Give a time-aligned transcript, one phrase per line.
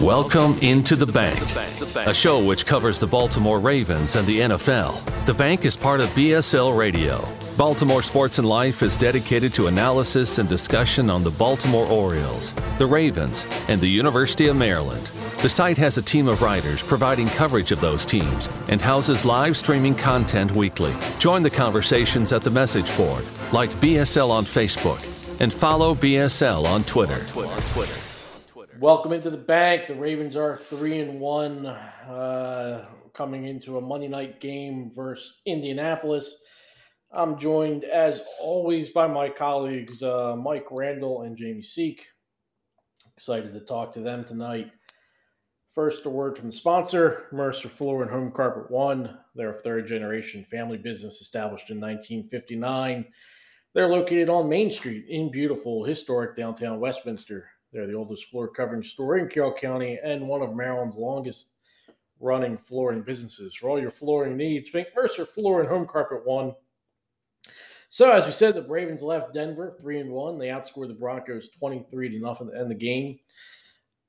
[0.00, 1.38] Welcome into the bank,
[1.94, 5.26] a show which covers the Baltimore Ravens and the NFL.
[5.26, 7.24] The bank is part of BSL Radio.
[7.56, 12.86] Baltimore Sports and Life is dedicated to analysis and discussion on the Baltimore Orioles, the
[12.86, 15.06] Ravens, and the University of Maryland.
[15.42, 19.56] The site has a team of writers providing coverage of those teams and houses live
[19.56, 20.94] streaming content weekly.
[21.20, 25.00] Join the conversations at the message board, like BSL on Facebook,
[25.40, 27.24] and follow BSL on Twitter.
[28.78, 29.86] Welcome into the bank.
[29.86, 36.42] The Ravens are three and one, uh, coming into a Monday night game versus Indianapolis.
[37.12, 42.06] I'm joined, as always, by my colleagues uh, Mike Randall and Jamie Seek.
[43.16, 44.70] Excited to talk to them tonight.
[45.74, 49.18] First, a word from the sponsor, Mercer Floor and Home Carpet One.
[49.34, 53.06] They're a third generation family business established in 1959.
[53.74, 57.48] They're located on Main Street in beautiful, historic downtown Westminster.
[57.72, 61.54] They're the oldest floor covering store in Carroll County and one of Maryland's longest
[62.18, 63.54] running flooring businesses.
[63.54, 66.52] For all your flooring needs, think Mercer Floor and Home Carpet One.
[67.90, 70.38] So, as we said, the Ravens left Denver three and one.
[70.38, 73.18] They outscored the Broncos twenty-three to nothing to end the game.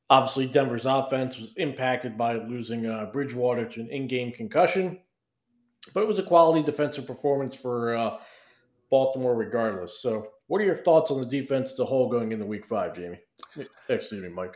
[0.10, 5.00] Obviously, Denver's offense was impacted by losing uh, Bridgewater to an in-game concussion,
[5.94, 8.18] but it was a quality defensive performance for uh,
[8.92, 10.00] Baltimore, regardless.
[10.02, 12.94] So, what are your thoughts on the defense as a whole going into Week Five,
[12.94, 13.20] Jamie?
[13.90, 14.56] Excuse me, Mike.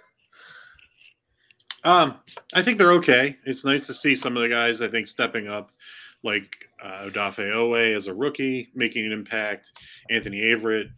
[1.84, 2.20] Um,
[2.54, 3.38] I think they're okay.
[3.46, 5.72] It's nice to see some of the guys I think stepping up,
[6.24, 9.72] like uh, Odafe Oweh as a rookie, making an impact.
[10.10, 10.90] Anthony Averett,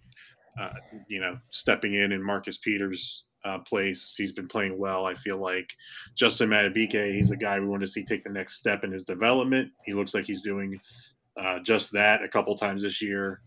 [0.60, 0.74] uh,
[1.08, 4.16] you know, stepping in in Marcus Peters' uh, place.
[4.18, 5.06] He's been playing well.
[5.06, 5.72] I feel like
[6.16, 9.04] Justin Madubuike, he's a guy we want to see take the next step in his
[9.04, 9.70] development.
[9.86, 10.80] He looks like he's doing
[11.40, 13.42] uh, just that a couple times this year.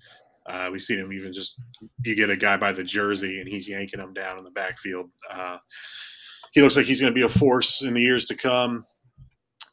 [0.47, 1.61] Uh, we've seen him even just
[2.05, 5.11] you get a guy by the jersey and he's yanking him down in the backfield.
[5.31, 5.59] Uh,
[6.53, 8.85] he looks like he's going to be a force in the years to come.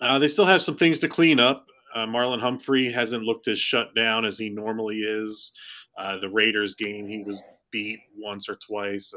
[0.01, 1.65] Uh, they still have some things to clean up.
[1.95, 5.53] Uh, Marlon Humphrey hasn't looked as shut down as he normally is.
[5.97, 7.41] Uh, the Raiders game, he was
[7.71, 9.13] beat once or twice.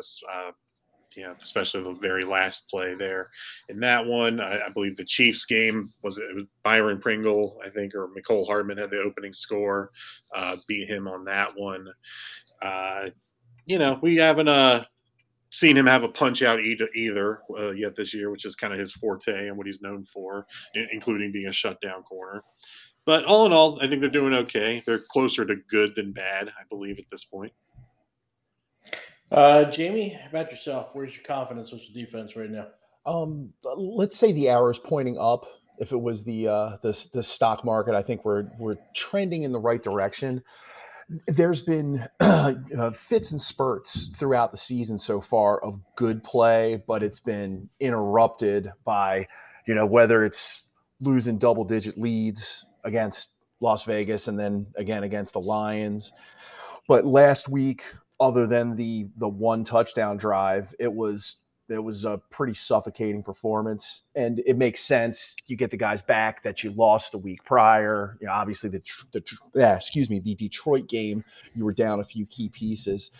[1.17, 3.31] You know, especially the very last play there.
[3.69, 7.69] In that one, I, I believe the Chiefs game was it, was Byron Pringle, I
[7.69, 9.91] think, or Mecole Hardman had the opening score,
[10.35, 11.87] uh, beat him on that one.
[12.63, 13.07] Uh,
[13.67, 14.85] you know, we haven't uh,
[15.51, 18.73] seen him have a punch out either, either uh, yet this year, which is kind
[18.73, 20.47] of his forte and what he's known for,
[20.93, 22.43] including being a shutdown corner.
[23.05, 24.83] But all in all, I think they're doing okay.
[24.87, 27.53] They're closer to good than bad, I believe, at this point.
[29.31, 32.67] Uh, Jamie, about yourself, where's your confidence with the defense right now?
[33.07, 35.47] Um, let's say the arrow is pointing up.
[35.79, 39.53] If it was the uh, the the stock market, I think we're we're trending in
[39.53, 40.43] the right direction.
[41.27, 42.55] There's been uh,
[42.93, 48.71] fits and spurts throughout the season so far of good play, but it's been interrupted
[48.85, 49.27] by,
[49.67, 50.65] you know, whether it's
[51.01, 53.31] losing double digit leads against
[53.61, 56.13] Las Vegas and then again against the Lions.
[56.89, 57.85] But last week,
[58.21, 61.37] other than the the one touchdown drive, it was
[61.71, 65.37] it was a pretty suffocating performance, and it makes sense.
[65.47, 68.19] You get the guys back that you lost the week prior.
[68.21, 68.83] You know, obviously the,
[69.13, 69.23] the
[69.55, 73.13] yeah, excuse me, the Detroit game, you were down a few key pieces.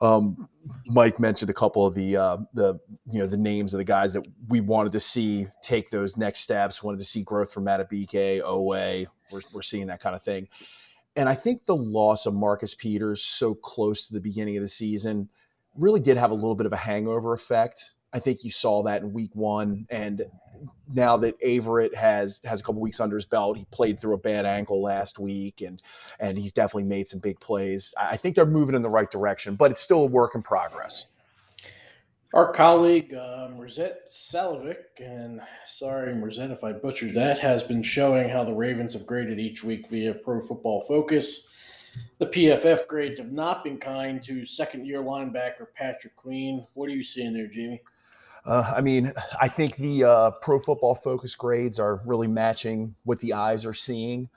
[0.00, 0.48] Um,
[0.86, 2.78] Mike mentioned a couple of the uh, the
[3.10, 6.40] you know the names of the guys that we wanted to see take those next
[6.40, 6.82] steps.
[6.82, 9.06] Wanted to see growth from Madubuike, Oweh.
[9.32, 10.48] We're, we're seeing that kind of thing.
[11.16, 14.68] And I think the loss of Marcus Peters so close to the beginning of the
[14.68, 15.28] season
[15.74, 17.92] really did have a little bit of a hangover effect.
[18.12, 19.86] I think you saw that in week one.
[19.90, 20.22] And
[20.94, 24.18] now that Averett has has a couple weeks under his belt, he played through a
[24.18, 25.82] bad ankle last week and
[26.20, 27.92] and he's definitely made some big plays.
[27.98, 31.06] I think they're moving in the right direction, but it's still a work in progress.
[32.34, 38.28] Our colleague uh, Merzette Salovic, and sorry, Merzette, if I butchered that, has been showing
[38.28, 41.48] how the Ravens have graded each week via Pro Football Focus.
[42.18, 46.66] The PFF grades have not been kind to second year linebacker Patrick Queen.
[46.74, 47.80] What are you seeing there, Jamie?
[48.44, 53.20] Uh, I mean, I think the uh, Pro Football Focus grades are really matching what
[53.20, 54.28] the eyes are seeing.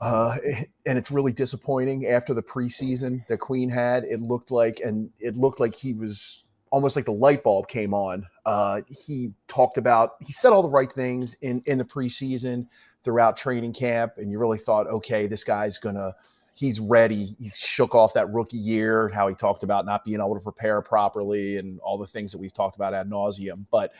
[0.00, 0.36] Uh,
[0.84, 4.04] and it's really disappointing after the preseason that Queen had.
[4.04, 6.44] It looked like, and it looked like he was
[6.76, 8.26] almost like the light bulb came on.
[8.44, 12.66] Uh, he talked about, he said all the right things in in the preseason,
[13.02, 16.14] throughout training camp, and you really thought, okay, this guy's gonna,
[16.52, 17.34] he's ready.
[17.40, 20.82] He shook off that rookie year, how he talked about not being able to prepare
[20.82, 23.64] properly, and all the things that we've talked about ad nauseum.
[23.70, 23.92] But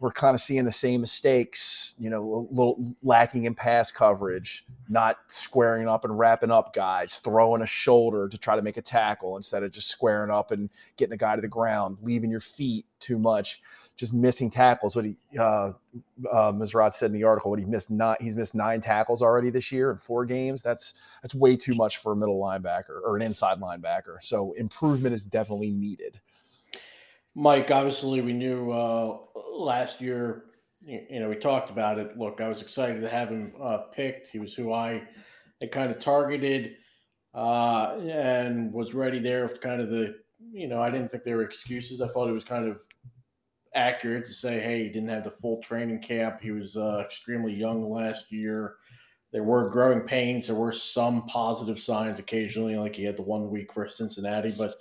[0.00, 4.64] we're kind of seeing the same mistakes, you know, a little lacking in pass coverage,
[4.88, 8.82] not squaring up and wrapping up guys, throwing a shoulder to try to make a
[8.82, 12.40] tackle instead of just squaring up and getting a guy to the ground, leaving your
[12.40, 13.60] feet too much,
[13.94, 14.96] just missing tackles.
[14.96, 15.72] What he, uh,
[16.32, 16.74] uh, Ms.
[16.92, 19.90] said in the article, what he missed not, he's missed nine tackles already this year
[19.90, 20.62] in four games.
[20.62, 24.16] That's that's way too much for a middle linebacker or an inside linebacker.
[24.22, 26.18] So improvement is definitely needed.
[27.34, 29.18] Mike, obviously, we knew uh,
[29.52, 30.44] last year.
[30.82, 32.16] You know, we talked about it.
[32.18, 34.28] Look, I was excited to have him uh, picked.
[34.28, 35.02] He was who I
[35.60, 36.76] had kind of targeted
[37.34, 39.46] uh, and was ready there.
[39.48, 40.16] For kind of the,
[40.52, 42.00] you know, I didn't think there were excuses.
[42.00, 42.80] I thought it was kind of
[43.74, 46.40] accurate to say, hey, he didn't have the full training camp.
[46.40, 48.76] He was uh, extremely young last year.
[49.32, 50.46] There were growing pains.
[50.46, 54.76] There were some positive signs occasionally, like he had the one week for Cincinnati, but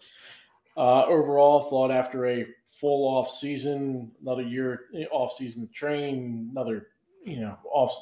[0.80, 2.48] uh, overall, thought after a
[2.80, 6.88] full off season, another year off season train, another
[7.26, 7.94] you know off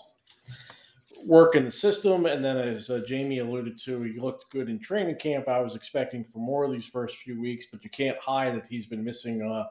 [1.25, 4.79] work in the system, and then as uh, Jamie alluded to, he looked good in
[4.79, 5.47] training camp.
[5.47, 8.85] I was expecting for more these first few weeks, but you can't hide that he's
[8.85, 9.65] been missing uh,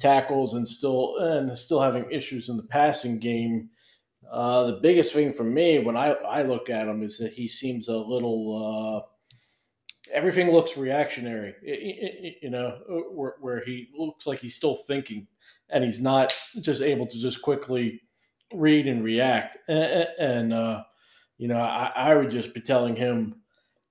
[0.00, 3.70] tackles and still and still having issues in the passing game.
[4.28, 7.46] Uh, the biggest thing for me when I, I look at him is that he
[7.46, 9.11] seems a little uh,
[10.12, 11.54] everything looks reactionary.
[12.42, 12.78] You know,
[13.10, 15.26] where, where he looks like he's still thinking,
[15.70, 18.02] and he's not just able to just quickly
[18.54, 19.58] read and react.
[19.68, 20.82] And, and uh,
[21.38, 23.36] you know, I, I would just be telling him,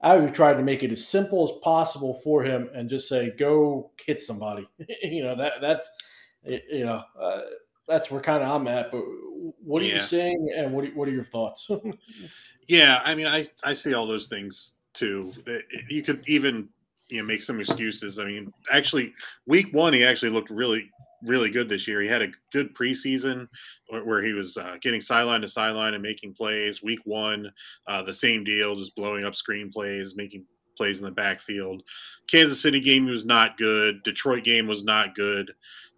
[0.02, 3.32] I would try to make it as simple as possible for him, and just say,
[3.38, 4.68] "Go hit somebody."
[5.04, 5.90] you know, that that's
[6.44, 7.04] you know.
[7.20, 7.42] Uh,
[7.88, 9.04] that's where kind of I'm at, but
[9.62, 9.96] what are yeah.
[9.96, 11.70] you seeing, and what are, what are your thoughts?
[12.68, 15.34] yeah, I mean, I I see all those things too.
[15.90, 16.70] You could even
[17.10, 18.20] you know make some excuses.
[18.20, 19.14] I mean, actually,
[19.46, 20.90] week one he actually looked really
[21.24, 22.02] really good this year.
[22.02, 23.48] He had a good preseason
[23.90, 26.82] where he was uh, getting sideline to sideline and making plays.
[26.82, 27.52] Week one,
[27.88, 30.46] uh, the same deal, just blowing up screen plays, making
[30.76, 31.84] plays in the backfield.
[32.28, 34.02] Kansas City game was not good.
[34.04, 35.52] Detroit game was not good.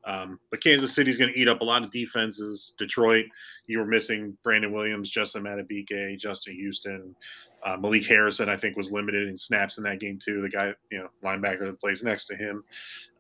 [0.06, 2.74] Um, but Kansas City's going to eat up a lot of defenses.
[2.78, 3.26] Detroit,
[3.68, 7.16] you were missing Brandon Williams, Justin Madubuike, Justin Houston,
[7.64, 8.50] uh, Malik Harrison.
[8.50, 10.42] I think was limited in snaps in that game too.
[10.42, 12.64] The guy, you know, linebacker that plays next to him.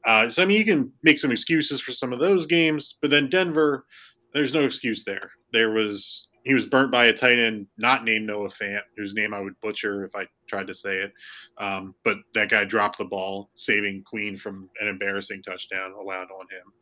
[0.05, 3.09] Uh, so I mean, you can make some excuses for some of those games, but
[3.09, 3.85] then Denver,
[4.33, 5.31] there's no excuse there.
[5.53, 9.33] There was he was burnt by a tight end not named Noah Fant, whose name
[9.33, 11.13] I would butcher if I tried to say it.
[11.57, 16.47] Um, but that guy dropped the ball, saving Queen from an embarrassing touchdown allowed on
[16.49, 16.73] him.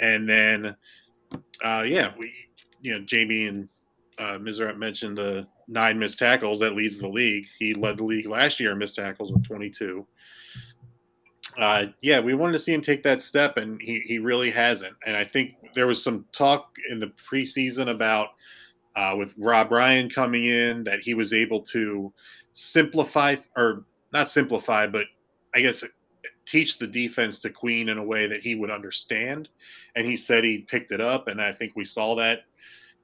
[0.00, 0.76] And then,
[1.62, 2.32] uh, yeah, we,
[2.80, 3.68] you know, Jamie and
[4.18, 7.46] uh, Mizratt mentioned the nine missed tackles that leads the league.
[7.58, 10.06] He led the league last year in missed tackles with 22.
[11.58, 14.96] Uh, yeah, we wanted to see him take that step, and he, he really hasn't.
[15.04, 18.28] And I think there was some talk in the preseason about–
[18.96, 22.12] uh, with Rob Ryan coming in that he was able to
[22.54, 25.06] simplify or not simplify, but
[25.54, 25.84] I guess
[26.44, 29.48] teach the defense to Queen in a way that he would understand.
[29.96, 32.40] And he said he picked it up, and I think we saw that.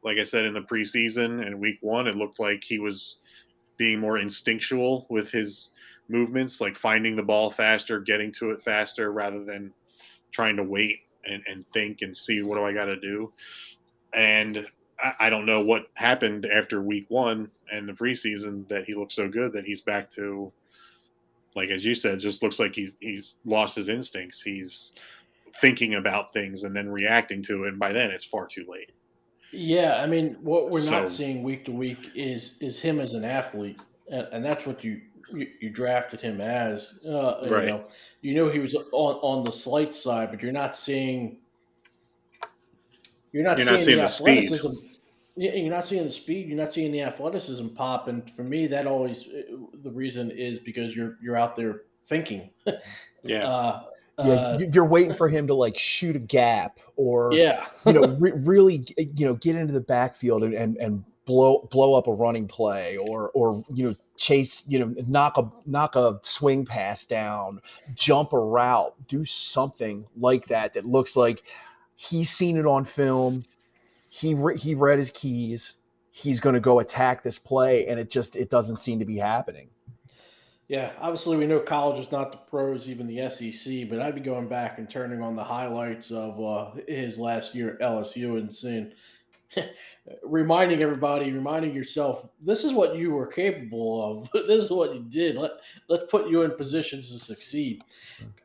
[0.05, 3.19] Like I said in the preseason and week one, it looked like he was
[3.76, 5.70] being more instinctual with his
[6.08, 9.73] movements, like finding the ball faster, getting to it faster, rather than
[10.31, 13.32] trying to wait and, and think and see what do I got to do.
[14.14, 14.67] And
[15.21, 19.29] I don't know what happened after week one and the preseason that he looked so
[19.29, 20.53] good that he's back to,
[21.55, 24.43] like as you said, just looks like he's he's lost his instincts.
[24.43, 24.93] He's
[25.61, 28.90] thinking about things and then reacting to it, and by then it's far too late.
[29.52, 33.14] Yeah, I mean, what we're so, not seeing week to week is is him as
[33.14, 35.00] an athlete, and, that's what you,
[35.33, 37.07] you, you drafted him as.
[37.07, 37.62] Uh, right.
[37.62, 37.85] You know,
[38.21, 41.38] you know he was on on the slight side, but you're not seeing.
[43.31, 44.88] You're not, you're seeing, not seeing the, the speed
[45.38, 48.87] you're not seeing the speed, you're not seeing the athleticism pop, and for me, that
[48.87, 52.50] always uh, the reason is because you're you're out there thinking.
[53.23, 53.47] yeah.
[53.47, 53.83] Uh,
[54.25, 58.16] yeah, uh, you're waiting for him to like shoot a gap or yeah, you know,
[58.18, 62.12] re- really, you know, get into the backfield and, and and blow blow up a
[62.12, 67.04] running play or or you know chase you know knock a knock a swing pass
[67.04, 67.61] down,
[67.95, 71.45] jump a route, do something like that that looks like
[71.95, 73.45] he's seen it on film
[74.18, 75.76] he re- he read his keys.
[76.10, 79.16] He's going to go attack this play, and it just it doesn't seem to be
[79.16, 79.70] happening.
[80.68, 84.20] Yeah, obviously we know college is not the pros, even the SEC, but I'd be
[84.20, 88.54] going back and turning on the highlights of uh, his last year at LSU and
[88.54, 88.92] seeing
[90.23, 94.31] reminding everybody, reminding yourself, this is what you were capable of.
[94.47, 95.37] this is what you did.
[95.37, 95.52] Let
[95.88, 97.83] let's put you in positions to succeed.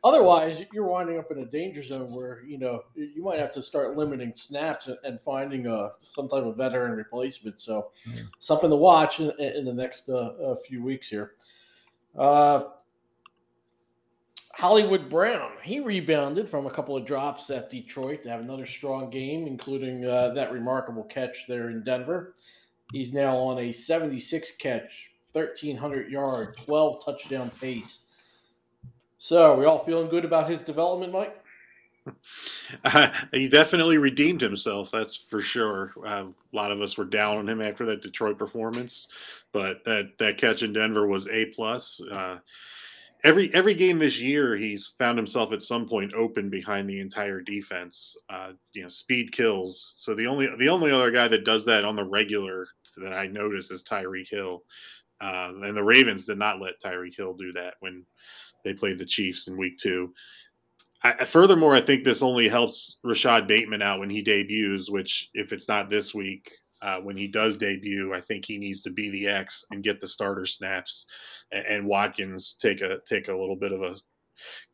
[0.02, 3.62] Otherwise, you're winding up in a danger zone where you know you might have to
[3.62, 7.60] start limiting snaps and, and finding a uh, some type of veteran replacement.
[7.60, 8.24] So, mm-hmm.
[8.38, 11.32] something to watch in, in the next uh, few weeks here.
[12.18, 12.64] Uh,
[14.64, 19.10] Hollywood Brown, he rebounded from a couple of drops at Detroit to have another strong
[19.10, 22.34] game, including uh, that remarkable catch there in Denver.
[22.90, 28.04] He's now on a 76 catch, 1,300 yard, 12 touchdown pace.
[29.18, 31.36] So, we all feeling good about his development, Mike?
[32.84, 34.90] Uh, he definitely redeemed himself.
[34.90, 35.92] That's for sure.
[36.02, 39.08] Uh, a lot of us were down on him after that Detroit performance,
[39.52, 42.00] but that that catch in Denver was a plus.
[42.00, 42.38] Uh,
[43.24, 47.40] every every game this year, he's found himself at some point open behind the entire
[47.40, 48.16] defense.
[48.28, 49.94] Uh, you know, speed kills.
[49.96, 52.66] So the only the only other guy that does that on the regular
[52.98, 54.62] that I notice is Tyreek Hill,
[55.20, 58.04] uh, and the Ravens did not let Tyreek Hill do that when
[58.64, 60.12] they played the Chiefs in Week Two.
[61.02, 64.90] I, furthermore, I think this only helps Rashod Bateman out when he debuts.
[64.90, 66.52] Which, if it's not this week,
[66.84, 70.02] uh, when he does debut, I think he needs to be the X and get
[70.02, 71.06] the starter snaps,
[71.50, 73.96] and, and Watkins take a take a little bit of a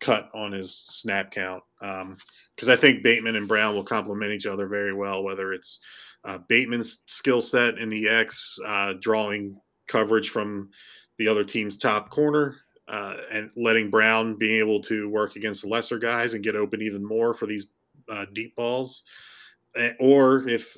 [0.01, 4.47] cut on his snap count because um, I think Bateman and Brown will complement each
[4.47, 5.23] other very well.
[5.23, 5.79] Whether it's
[6.25, 10.69] uh, Bateman's skill set in the X, uh, drawing coverage from
[11.19, 12.57] the other team's top corner,
[12.89, 17.07] uh, and letting Brown be able to work against lesser guys and get open even
[17.07, 17.69] more for these
[18.09, 19.05] uh, deep balls.
[20.01, 20.77] Or if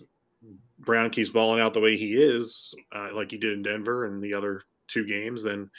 [0.83, 4.23] Brown keeps balling out the way he is, uh, like he did in Denver and
[4.23, 5.71] the other two games, then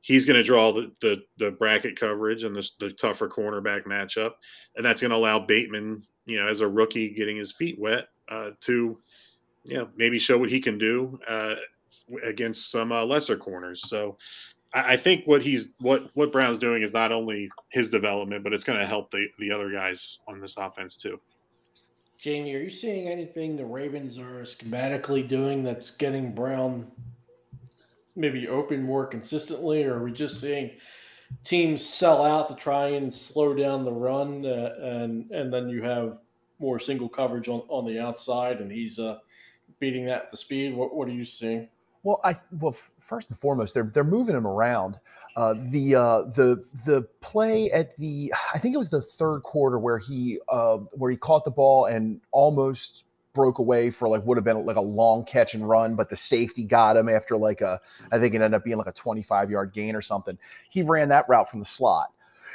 [0.00, 4.32] he's going to draw the, the, the bracket coverage and the, the tougher cornerback matchup,
[4.76, 8.08] and that's going to allow Bateman, you know, as a rookie getting his feet wet,
[8.28, 8.98] uh, to
[9.66, 11.54] you know maybe show what he can do uh,
[12.22, 13.88] against some uh, lesser corners.
[13.88, 14.16] So
[14.74, 18.52] I, I think what he's what what Brown's doing is not only his development, but
[18.52, 21.20] it's going to help the the other guys on this offense too.
[22.18, 26.90] Jamie, are you seeing anything the Ravens are schematically doing that's getting Brown
[28.16, 30.70] maybe open more consistently, or are we just seeing
[31.42, 35.82] teams sell out to try and slow down the run, uh, and and then you
[35.82, 36.20] have
[36.58, 39.18] more single coverage on, on the outside, and he's uh,
[39.80, 40.74] beating that at the speed?
[40.74, 41.68] What what are you seeing?
[42.04, 44.98] Well, I well first and foremost, they're they're moving him around.
[45.36, 49.78] Uh, the uh, the the play at the I think it was the third quarter
[49.78, 54.36] where he uh, where he caught the ball and almost broke away for like would
[54.36, 57.62] have been like a long catch and run, but the safety got him after like
[57.62, 57.80] a
[58.12, 60.38] I think it ended up being like a 25 yard gain or something.
[60.68, 62.12] He ran that route from the slot,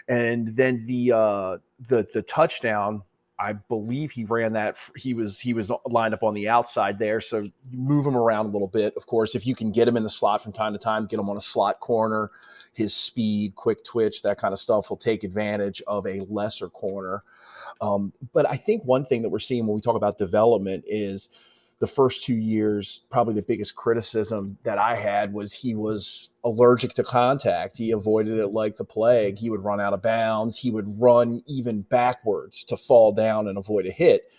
[0.08, 3.02] and then the uh, the the touchdown
[3.40, 4.76] I believe he ran that.
[4.98, 8.50] He was he was lined up on the outside there, so move him around a
[8.50, 8.94] little bit.
[8.98, 11.20] Of course, if you can get him in the slot from time to time, get
[11.20, 12.32] him on a slot corner.
[12.74, 17.24] His speed, quick twitch, that kind of stuff will take advantage of a lesser corner.
[17.80, 21.30] Um, but I think one thing that we're seeing when we talk about development is
[21.80, 26.94] the first two years, probably the biggest criticism that I had was he was allergic
[26.96, 27.78] to contact.
[27.78, 29.38] He avoided it like the plague.
[29.38, 30.58] He would run out of bounds.
[30.58, 34.30] He would run even backwards to fall down and avoid a hit.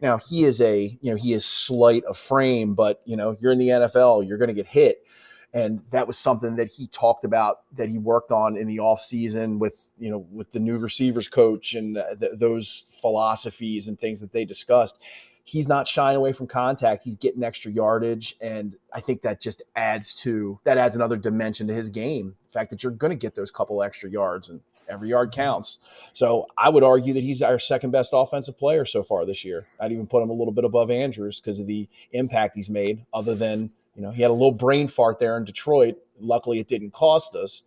[0.00, 3.52] Now he is a, you know, he is slight of frame, but you know, you're
[3.52, 5.04] in the NFL, you're going to get hit.
[5.54, 9.00] And that was something that he talked about that he worked on in the off
[9.00, 13.98] season with, you know, with the new receivers coach and uh, th- those philosophies and
[13.98, 14.98] things that they discussed
[15.44, 17.04] he's not shying away from contact.
[17.04, 21.66] He's getting extra yardage, and I think that just adds to that adds another dimension
[21.68, 22.34] to his game.
[22.50, 25.40] The fact that you're going to get those couple extra yards, and every yard mm-hmm.
[25.40, 25.78] counts.
[26.12, 29.66] So I would argue that he's our second best offensive player so far this year.
[29.80, 33.04] I'd even put him a little bit above Andrews because of the impact he's made.
[33.12, 35.96] Other than you know he had a little brain fart there in Detroit.
[36.20, 37.62] Luckily, it didn't cost us.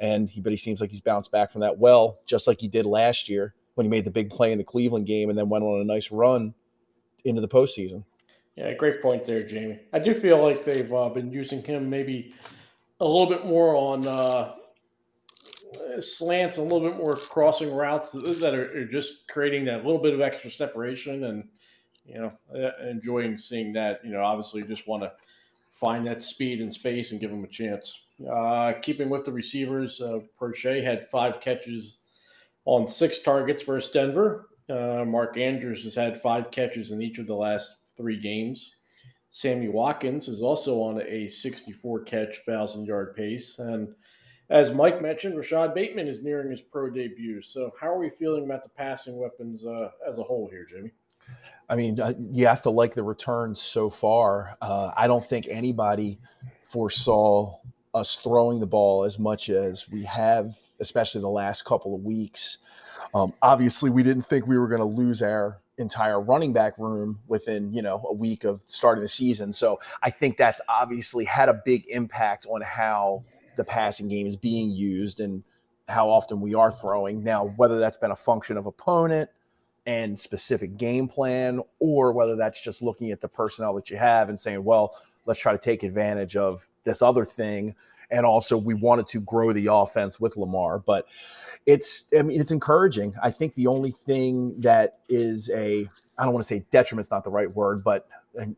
[0.00, 2.66] And he, but he seems like he's bounced back from that well, just like he
[2.66, 5.48] did last year when he made the big play in the Cleveland game and then
[5.48, 6.52] went on a nice run
[7.24, 8.04] into the postseason.
[8.56, 9.80] Yeah, great point there, Jamie.
[9.92, 12.34] I do feel like they've uh, been using him maybe
[13.00, 14.54] a little bit more on uh,
[16.00, 20.14] slants, a little bit more crossing routes that are, are, just creating that little bit
[20.14, 21.48] of extra separation, and
[22.06, 24.00] you know, uh, enjoying seeing that.
[24.04, 25.12] You know, obviously, you just want to
[25.74, 28.06] find that speed and space and give them a chance.
[28.30, 30.20] Uh, keeping with the receivers, uh,
[30.62, 31.98] had five catches
[32.64, 34.48] on six targets versus Denver.
[34.70, 38.70] Uh, Mark Andrews has had five catches in each of the last three games.
[39.30, 43.58] Sammy Watkins is also on a 64 catch, 1,000 yard pace.
[43.58, 43.92] And
[44.48, 47.42] as Mike mentioned, Rashod Bateman is nearing his pro debut.
[47.42, 50.92] So, how are we feeling about the passing weapons uh, as a whole here, Jimmy?
[51.68, 54.54] I mean, uh, you have to like the returns so far.
[54.60, 56.18] Uh, I don't think anybody
[56.62, 57.58] foresaw
[57.94, 62.58] us throwing the ball as much as we have, especially the last couple of weeks.
[63.14, 67.18] Um, obviously, we didn't think we were going to lose our entire running back room
[67.26, 69.52] within you know a week of starting the season.
[69.52, 73.24] So I think that's obviously had a big impact on how
[73.56, 75.42] the passing game is being used and
[75.88, 77.22] how often we are throwing.
[77.22, 79.30] Now, whether that's been a function of opponent
[79.86, 84.28] and specific game plan, or whether that's just looking at the personnel that you have
[84.28, 84.94] and saying, well,
[85.26, 87.74] let's try to take advantage of this other thing.
[88.10, 91.06] And also, we wanted to grow the offense with Lamar, but
[91.66, 93.14] it's, I mean, it's encouraging.
[93.22, 95.88] I think the only thing that is a,
[96.18, 98.06] I don't want to say detriment's not the right word, but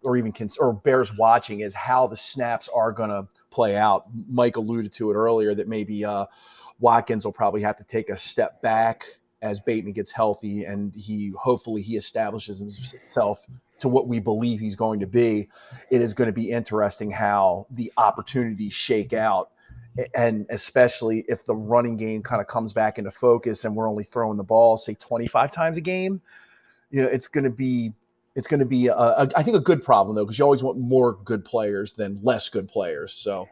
[0.05, 4.07] or even cons- or bears watching is how the snaps are going to play out.
[4.29, 6.27] Mike alluded to it earlier that maybe uh,
[6.81, 9.05] Watkins will probably have to take a step back
[9.47, 13.41] as Bateman gets healthy and he hopefully he establishes himself
[13.79, 15.49] to what we believe he's going to be.
[15.91, 19.51] It is going to be interesting how the opportunities shake out.
[20.15, 24.05] And especially if the running game kind of comes back into focus and we're only
[24.05, 26.21] throwing the ball, say 25 times a game,
[26.91, 27.93] you know, it's going to be
[28.35, 30.63] it's going to be a, a, I think a good problem though because you always
[30.63, 33.15] want more good players than less good players.
[33.15, 33.49] So,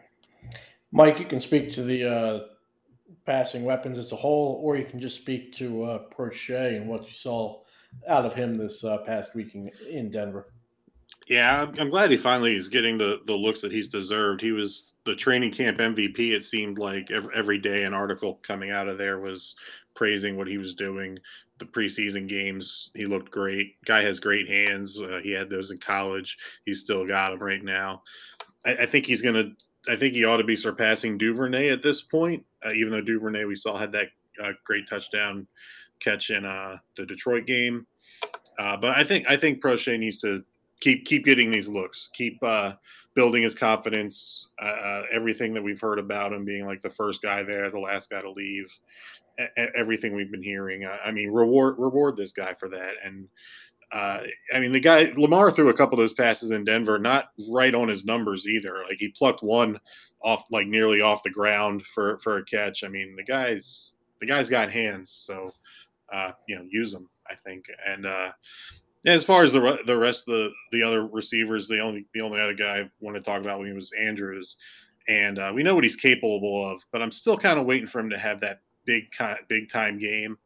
[0.93, 2.41] Mike, you can speak to the uh,
[3.27, 7.05] passing weapons as a whole, or you can just speak to uh, Proche and what
[7.07, 7.61] you saw
[8.09, 10.49] out of him this uh, past week in, in Denver.
[11.27, 14.41] Yeah, I'm glad he finally is getting the the looks that he's deserved.
[14.41, 16.19] He was the training camp MVP.
[16.33, 19.57] It seemed like every, every day an article coming out of there was
[19.95, 21.19] praising what he was doing.
[21.59, 23.77] The preseason games, he looked great.
[23.87, 25.01] Guy has great hands.
[25.01, 26.37] Uh, he had those in college.
[26.67, 28.03] He's still got them right now.
[28.67, 29.53] I, I think he's gonna.
[29.89, 33.45] I think he ought to be surpassing Duvernay at this point uh, even though Duvernay
[33.45, 34.09] we saw had that
[34.43, 35.47] uh, great touchdown
[36.01, 37.87] catch in uh, the Detroit game.
[38.59, 40.45] Uh, but I think I think Proche needs to
[40.81, 42.75] keep keep getting these looks, keep uh,
[43.15, 44.49] building his confidence.
[44.61, 48.11] Uh, everything that we've heard about him being like the first guy there, the last
[48.11, 48.73] guy to leave,
[49.75, 50.87] everything we've been hearing.
[50.87, 52.95] I mean, reward reward this guy for that.
[53.05, 53.29] And
[53.95, 57.27] uh, I mean, the guy Lamar threw a couple of those passes in Denver, not
[57.49, 58.83] right on his numbers either.
[58.89, 59.79] Like he plucked one
[60.21, 62.83] off, like nearly off the ground for for a catch.
[62.83, 65.49] I mean, the guy's the guy's got hands, so
[66.13, 67.09] uh, you know, use them.
[67.31, 67.67] I think.
[67.87, 68.33] And uh,
[69.07, 72.41] as far as the the rest of the the other receivers, the only the only
[72.41, 74.57] other guy I want to talk about when he was Andrews,
[75.07, 78.01] and uh, we know what he's capable of, but I'm still kind of waiting for
[78.01, 79.05] him to have that big
[79.49, 80.37] big time game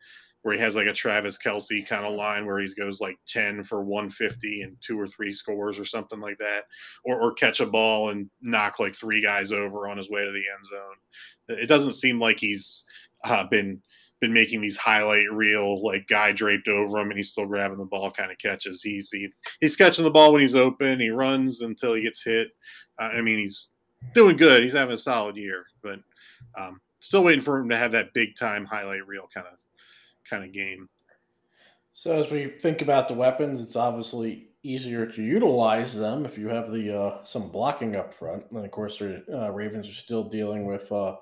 [0.42, 3.64] where he has like a Travis Kelce kind of line where he goes like 10
[3.64, 6.64] for 150 and two or three scores or something like that,
[7.04, 10.30] or, or catch a ball and knock like three guys over on his way to
[10.30, 11.58] the end zone.
[11.60, 12.84] It doesn't seem like he's
[13.24, 13.82] uh, been
[14.20, 17.84] been making these highlight reel like guy draped over him and he's still grabbing the
[17.84, 18.82] ball kind of catches.
[18.82, 19.28] He's he,
[19.60, 20.98] he's catching the ball when he's open.
[21.00, 22.48] He runs until he gets hit.
[22.98, 23.70] Uh, I mean, he's
[24.14, 24.62] doing good.
[24.62, 26.00] He's having a solid year, but
[26.56, 29.54] um, still waiting for him to have that big time highlight reel kind of
[30.28, 30.88] kind of game.
[31.92, 36.48] So as we think about the weapons, it's obviously easier to utilize them if you
[36.48, 38.44] have the uh, some blocking up front.
[38.50, 41.16] And of course, the uh, Ravens are still dealing with uh,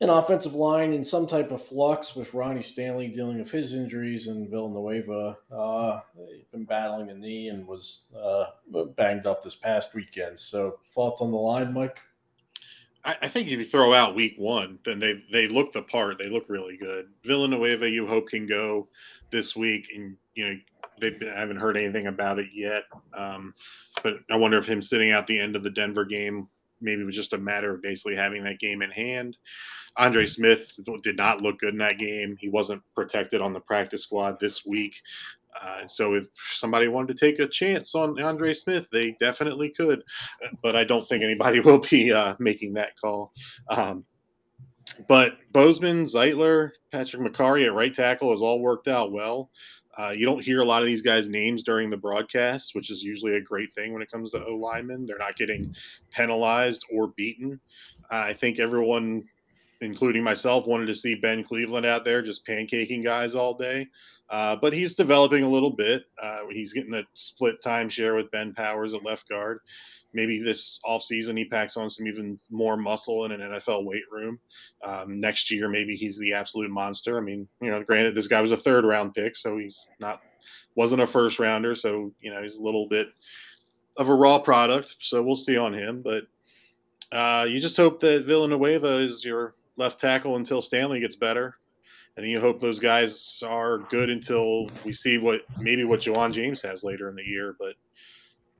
[0.00, 4.28] an offensive line in some type of flux with Ronnie Stanley dealing with his injuries
[4.28, 6.00] and Villanueva uh,
[6.52, 8.46] been battling a knee and was uh,
[8.96, 10.40] banged up this past weekend.
[10.40, 11.98] So thoughts on the line, Mike?
[13.04, 16.18] I, I, think if you throw out week one, then they they look the part.
[16.18, 17.08] They look really good.
[17.24, 18.88] Villanueva, you hope can go
[19.30, 20.58] this week, and you know
[21.00, 22.84] they haven't heard anything about it yet.
[23.16, 23.54] Um,
[24.02, 26.48] but I wonder if him sitting out the end of the Denver game
[26.80, 29.36] maybe was just a matter of basically having that game in hand.
[29.96, 32.36] Andre Smith did not look good in that game.
[32.40, 34.94] He wasn't protected on the practice squad this week.
[35.60, 40.02] Uh, so if somebody wanted to take a chance on Andre Smith, they definitely could,
[40.62, 43.32] but I don't think anybody will be uh, making that call.
[43.68, 44.04] Um,
[45.08, 49.50] but Bozeman, Zeitler, Patrick Mekari at right tackle has all worked out well.
[49.98, 53.02] Uh, you don't hear a lot of these guys' names during the broadcast, which is
[53.02, 55.04] usually a great thing when it comes to O linemen.
[55.04, 55.74] They're not getting
[56.10, 57.60] penalized or beaten.
[58.10, 59.24] Uh, I think everyone,
[59.80, 63.88] including myself, wanted to see Ben Cleveland out there just pancaking guys all day.
[64.30, 66.04] Uh, but he's developing a little bit.
[66.22, 69.58] Uh, he's getting a split timeshare with Ben Powers at left guard.
[70.14, 74.38] Maybe this offseason he packs on some even more muscle in an NFL weight room.
[74.84, 77.18] Um, next year, maybe he's the absolute monster.
[77.18, 80.20] I mean, you know, granted, this guy was a third round pick, so he's not
[80.76, 83.08] wasn't a first rounder, so you know he's a little bit
[83.96, 84.96] of a raw product.
[85.00, 86.24] So we'll see on him, but
[87.12, 91.56] uh, you just hope that Villanueva is your left tackle until Stanley gets better
[92.16, 96.60] and you hope those guys are good until we see what maybe what Ja'Wuan James
[96.62, 97.56] has later in the year.
[97.58, 97.74] But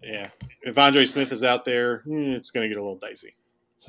[0.02, 0.30] yeah,
[0.62, 3.34] if Andre Smith is out there, eh, it's going to get a little dicey.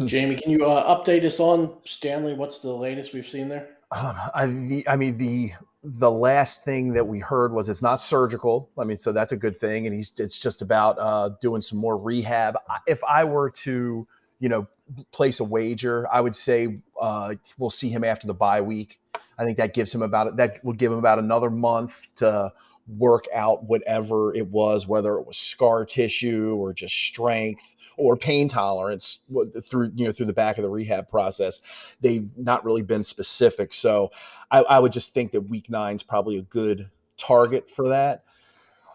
[0.06, 2.34] Jamie, can you uh, update us on Stanley?
[2.34, 3.70] What's the latest we've seen there?
[3.92, 5.52] Um, I, the, I mean the
[5.84, 8.70] the last thing that we heard was it's not surgical.
[8.78, 11.78] I mean, so that's a good thing, and he's it's just about uh, doing some
[11.78, 12.56] more rehab.
[12.88, 14.08] If I were to,
[14.40, 14.68] you know,
[15.12, 19.01] place a wager, I would say uh, we'll see him after the bye week.
[19.42, 22.54] I think that gives him about that will give him about another month to
[22.98, 28.48] work out whatever it was, whether it was scar tissue or just strength or pain
[28.48, 29.20] tolerance
[29.64, 31.60] through you know through the back of the rehab process.
[32.02, 34.12] They've not really been specific, so
[34.52, 38.24] I, I would just think that week nine is probably a good target for that.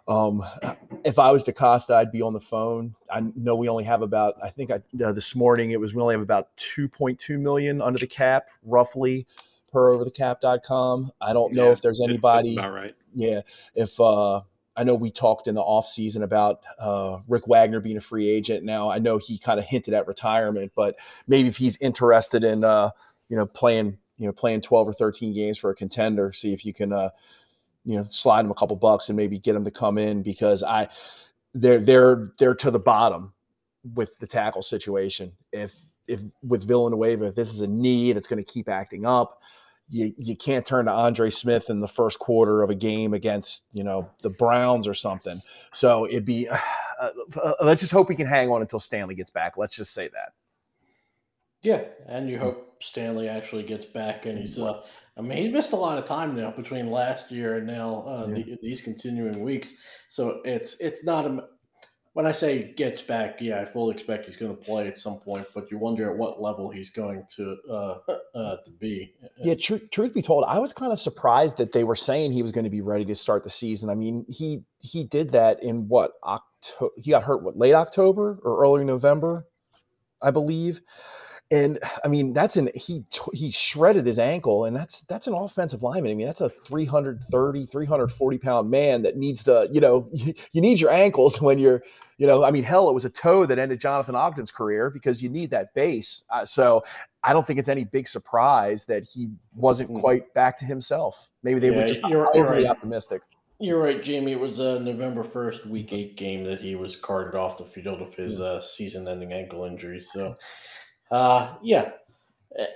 [0.09, 0.45] Um,
[1.05, 2.95] if I was DeCosta, I'd be on the phone.
[3.11, 6.01] I know we only have about, I think I, uh, this morning it was we
[6.01, 9.27] only have about 2.2 million under the cap, roughly
[9.73, 11.13] per overthecap.com.
[11.21, 12.55] I don't know Yeah, if there's anybody.
[12.55, 12.95] That's about right.
[13.15, 13.41] Yeah,
[13.75, 14.41] if uh,
[14.77, 18.29] I know we talked in the off season about uh, Rick Wagner being a free
[18.29, 18.65] agent.
[18.65, 22.65] Now I know he kind of hinted at retirement, but maybe if he's interested in
[22.65, 22.91] uh,
[23.29, 26.65] you know playing you know playing 12 or 13 games for a contender, see if
[26.65, 27.11] you can uh,
[27.85, 30.63] you know slide him a couple bucks and maybe get him to come in because
[30.63, 30.89] I
[31.55, 33.33] they're they're they're to the bottom
[33.95, 35.33] with the tackle situation.
[35.53, 35.73] If
[36.09, 39.41] if with Villanueva, if this is a knee it's going to keep acting up,
[39.89, 43.67] you you can't turn to Andre Smith in the first quarter of a game against
[43.73, 45.41] you know the Browns or something.
[45.73, 46.49] So it'd be
[47.01, 47.11] uh,
[47.43, 49.57] uh, let's just hope we can hang on until Stanley gets back.
[49.57, 50.33] Let's just say that.
[51.63, 54.59] Yeah, and you hope Stanley actually gets back, and he's.
[54.59, 54.83] Uh,
[55.19, 58.27] I mean, he's missed a lot of time now between last year and now uh,
[58.29, 58.35] Yeah.
[58.45, 59.73] the, these continuing weeks.
[60.09, 61.45] So it's it's not a.
[62.17, 65.19] When I say gets back, yeah, I fully expect he's going to play at some
[65.19, 67.99] point, but you wonder at what level he's going to uh,
[68.35, 69.13] uh, to be.
[69.45, 72.41] Yeah, tr- truth be told, I was kind of surprised that they were saying he
[72.41, 73.91] was going to be ready to start the season.
[73.91, 76.95] I mean, he he did that in what October?
[76.97, 79.47] He got hurt what late October or early November,
[80.23, 80.81] I believe.
[81.51, 85.83] And I mean, that's an he he shredded his ankle, and that's that's an offensive
[85.83, 86.11] lineman.
[86.11, 90.61] I mean, that's a 330, 340 pound man that needs the you know you, you
[90.61, 91.83] need your ankles when you're
[92.19, 95.23] you know I mean, hell, it was a toe that ended Jonathan Ogden's career because
[95.23, 96.25] you need that base.
[96.31, 96.83] Uh, so
[97.23, 100.01] I don't think it's any big surprise that he wasn't Mhm.
[100.01, 101.31] quite back to himself.
[101.43, 102.71] Maybe they Yeah, were just you're- overly right.
[102.71, 103.23] optimistic.
[103.59, 104.33] You're right, Jamie.
[104.33, 108.03] It was a November first, Week Eight game that he was carted off the field
[108.03, 110.01] of his uh, season-ending ankle injury.
[110.03, 110.37] So,
[111.11, 111.91] uh, yeah,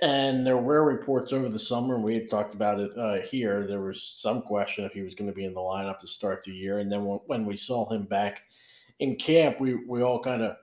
[0.01, 3.65] and there were reports over the summer, and we had talked about it uh, here.
[3.67, 6.43] There was some question if he was going to be in the lineup to start
[6.43, 8.43] the year, and then when, we saw him back
[8.99, 10.55] in camp, we we all kind of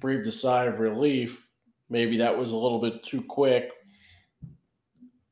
[0.00, 1.48] breathed a sigh of relief.
[1.88, 3.72] Maybe that was a little bit too quick.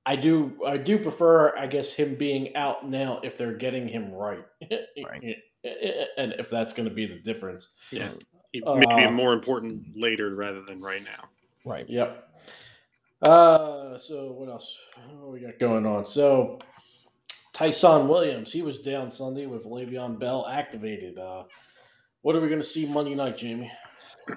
[0.07, 4.11] I do I do prefer, I guess, him being out now if they're getting him
[4.11, 4.45] right,
[5.05, 5.37] Right.
[6.17, 7.69] and if that's going to be the difference.
[7.91, 8.11] Yeah,
[8.67, 11.29] maybe Uh, more important later rather than right now.
[11.65, 11.89] Right.
[11.89, 12.25] Yep.
[13.23, 14.77] Uh, so what else?
[15.11, 16.05] What we got going on?
[16.05, 16.59] So
[17.53, 21.19] Ty'Son Williams, he was down Sunday with Le'Veon Bell activated.
[21.19, 21.45] Uh,
[22.23, 23.73] what are we going to see Monday night, Jamie?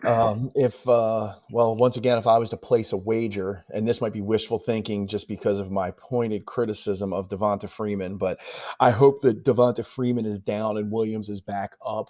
[0.06, 4.00] Um, if uh, well, once again, if I was to place a wager, and this
[4.00, 8.40] might be wishful thinking, just because of my pointed criticism of Devonta Freeman, but
[8.80, 12.10] I hope that Devonta Freeman is down and Williams is back up.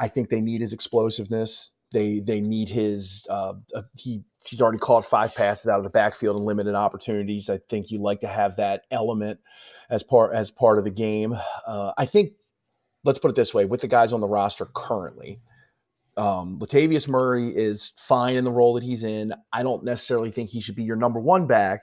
[0.00, 1.72] I think they need his explosiveness.
[1.92, 3.26] They they need his.
[3.28, 7.50] Uh, uh, he he's already caught five passes out of the backfield and limited opportunities.
[7.50, 9.40] I think you like to have that element
[9.90, 11.36] as part as part of the game.
[11.66, 12.32] Uh, I think.
[13.02, 15.40] Let's put it this way: with the guys on the roster currently,
[16.16, 19.32] um, Latavius Murray is fine in the role that he's in.
[19.52, 21.80] I don't necessarily think he should be your number one back,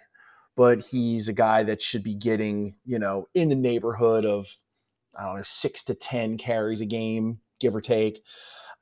[0.56, 4.48] but he's a guy that should be getting, you know, in the neighborhood of,
[5.18, 8.22] I don't know, six to 10 carries a game, give or take.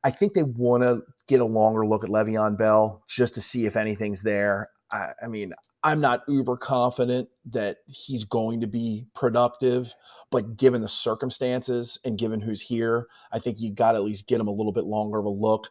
[0.04, 3.66] I think they want to get a longer look at Le'Veon Bell just to see
[3.66, 4.70] if anything's there.
[4.92, 9.94] I, I mean, I'm not uber confident that he's going to be productive,
[10.30, 14.28] but given the circumstances and given who's here, I think you got to at least
[14.28, 15.70] get him a little bit longer of a look.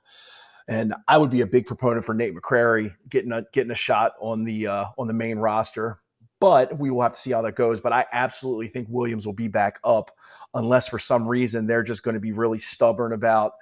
[0.66, 4.12] And I would be a big proponent for Nate McCrary getting a getting a shot
[4.18, 6.00] on the uh, on the main roster.
[6.44, 7.80] But we will have to see how that goes.
[7.80, 10.10] But I absolutely think Williams will be back up,
[10.52, 13.52] unless for some reason they're just going to be really stubborn about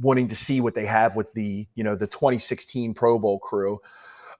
[0.00, 3.78] wanting to see what they have with the you know the 2016 Pro Bowl crew.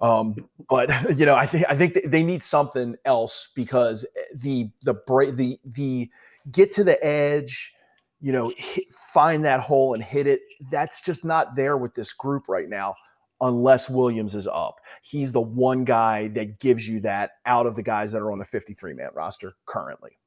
[0.00, 0.34] Um,
[0.68, 5.36] but you know, I think I think they need something else because the the break
[5.36, 6.10] the the
[6.50, 7.72] get to the edge,
[8.20, 10.40] you know, hit, find that hole and hit it.
[10.72, 12.96] That's just not there with this group right now.
[13.40, 14.80] Unless Williams is up.
[15.02, 18.38] He's the one guy that gives you that out of the guys that are on
[18.38, 20.18] the 53 man roster currently.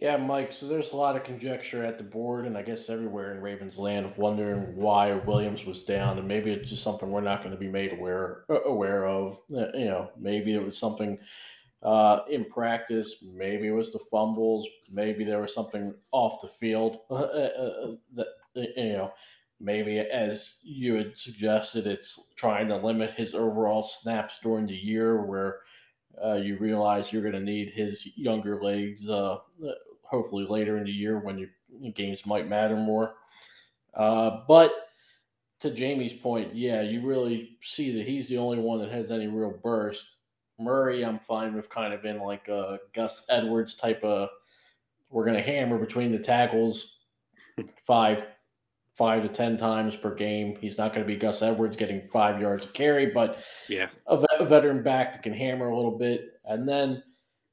[0.00, 0.52] Yeah, Mike.
[0.52, 3.78] So there's a lot of conjecture at the board, and I guess everywhere in Ravens
[3.78, 7.54] land of wondering why Williams was down, and maybe it's just something we're not going
[7.54, 9.38] to be made aware uh, aware of.
[9.50, 11.18] Uh, you know, maybe it was something
[11.82, 13.24] uh, in practice.
[13.24, 14.66] Maybe it was the fumbles.
[14.92, 19.12] Maybe there was something off the field uh, that you know.
[19.58, 25.24] Maybe, as you had suggested, it's trying to limit his overall snaps during the year,
[25.24, 25.60] where
[26.22, 29.38] uh, you realize you're going to need his younger legs uh,
[30.02, 31.48] hopefully later in the year when your
[31.92, 33.14] games might matter more.
[33.94, 34.72] Uh, but
[35.58, 39.26] to Jamie's point, yeah, you really see that he's the only one that has any
[39.26, 40.16] real burst.
[40.58, 44.28] Murray, I'm fine with kind of in like a Gus Edwards type of.
[45.10, 46.98] We're going to hammer between the tackles
[47.86, 48.24] five,
[48.96, 50.56] five to ten times per game.
[50.60, 54.22] He's not going to be Gus Edwards getting five yards of carry, but yeah, a,
[54.38, 56.32] a veteran back that can hammer a little bit.
[56.44, 57.02] And then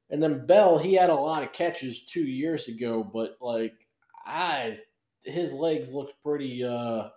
[0.10, 3.74] and then Bell, he had a lot of catches two years ago, but like
[4.26, 4.78] I
[5.24, 7.10] his legs looked pretty uh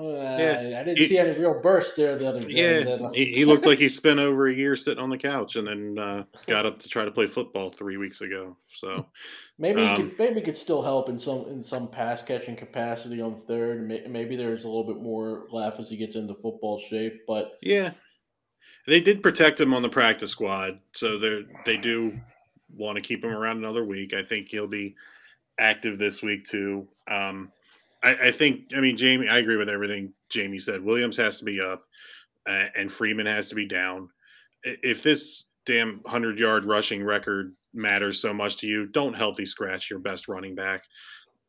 [0.00, 0.80] yeah.
[0.80, 2.84] I didn't he, see any real burst there the other day.
[2.84, 5.56] Yeah, uh, he, he, looked like he spent over a year sitting on the couch
[5.56, 8.56] and then uh, got up to try to play football three weeks ago.
[8.72, 9.06] So
[9.58, 13.40] maybe um, could, maybe could still help in some in some pass catching capacity on
[13.48, 13.88] third.
[14.08, 17.22] Maybe there's a little bit more left as he gets into football shape.
[17.26, 17.90] But yeah,
[18.86, 22.18] they did protect him on the practice squad, so they they do
[22.76, 24.12] want to keep him around another week.
[24.12, 24.94] I think he'll be
[25.58, 26.86] active this week too.
[27.08, 27.50] Um,
[28.08, 30.82] I, I, think, I mean, Jamie, I agree with everything Jamie said.
[30.82, 31.84] Williams has to be up,
[32.46, 34.08] uh, and Freeman has to be down.
[34.64, 39.90] If this damn hundred yard rushing record matters so much to you, don't healthy scratch
[39.90, 40.84] your best running back.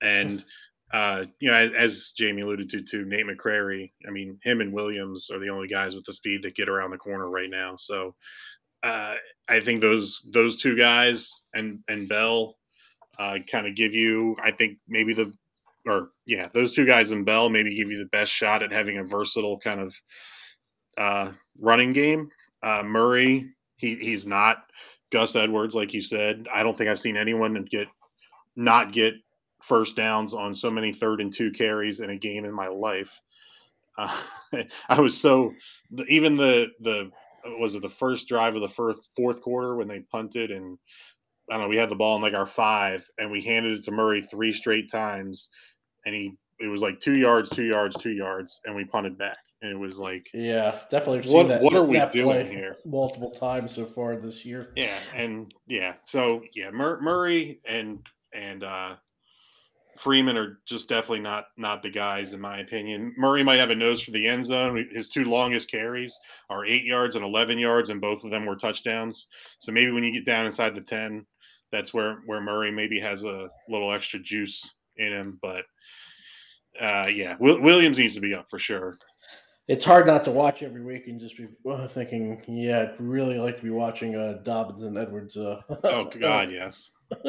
[0.01, 0.43] And
[0.93, 4.73] uh, you know, as, as, Jamie alluded to, to Nate McCrary, I mean, him and
[4.73, 7.75] Williams are the only guys with the speed that get around the corner right now.
[7.77, 8.15] So
[8.83, 9.15] uh,
[9.47, 12.57] I think those those two guys and and Bell
[13.17, 15.31] uh, kind of give you, I think maybe the
[15.89, 18.97] or yeah, those two guys and Bell maybe give you the best shot at having
[18.97, 19.95] a versatile kind of
[20.97, 22.29] uh, running game.
[22.61, 24.65] Uh, Murray, he he's not
[25.11, 26.45] Gus Edwards, like you said.
[26.53, 27.87] I don't think I've seen anyone get
[28.55, 29.15] not get
[29.61, 33.19] first downs on so many third and two carries in a game in my life.
[33.97, 34.21] Uh,
[34.89, 35.53] I was so
[36.07, 37.11] even the the
[37.57, 40.77] was it the first drive of the first fourth quarter when they punted and
[41.49, 43.83] I don't know we had the ball in like our five and we handed it
[43.85, 45.49] to Murray three straight times
[46.05, 49.37] and he it was like two yards, two yards, two yards, and we punted back.
[49.61, 51.29] And it was like, yeah, definitely.
[51.31, 52.77] what that, what are we doing here?
[52.85, 54.71] Multiple times so far this year.
[54.75, 57.99] Yeah, and yeah, so yeah, Mur- Murray and
[58.33, 58.95] and uh,
[59.97, 63.13] Freeman are just definitely not not the guys in my opinion.
[63.17, 64.87] Murray might have a nose for the end zone.
[64.91, 66.17] His two longest carries
[66.49, 69.27] are eight yards and eleven yards, and both of them were touchdowns.
[69.59, 71.25] So maybe when you get down inside the ten,
[71.69, 75.37] that's where where Murray maybe has a little extra juice in him.
[75.41, 75.65] But
[76.79, 78.95] uh, yeah, Williams needs to be up for sure.
[79.67, 81.47] It's hard not to watch every week and just be
[81.89, 85.37] thinking, yeah, I'd really like to be watching uh, Dobbins and Edwards.
[85.37, 86.91] Uh, oh God, yes.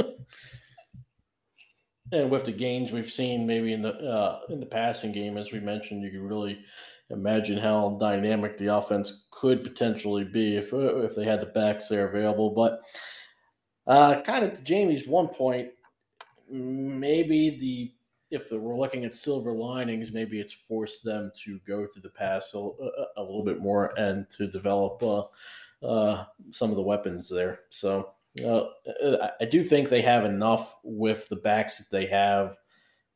[2.13, 5.53] and with the gains we've seen maybe in the uh, in the passing game, as
[5.53, 6.65] we mentioned, you can really
[7.11, 11.89] imagine how dynamic the offense could potentially be if uh, if they had the backs
[11.89, 12.51] there available.
[12.51, 12.81] But
[13.87, 15.69] uh, kind of to Jamie's one point,
[16.49, 17.93] maybe the
[18.31, 22.55] if we're looking at silver linings, maybe it's forced them to go to the pass
[22.55, 25.25] a, a little bit more and to develop uh,
[25.85, 27.61] uh, some of the weapons there.
[27.71, 28.12] So
[28.45, 28.66] uh,
[29.40, 32.57] I do think they have enough with the backs that they have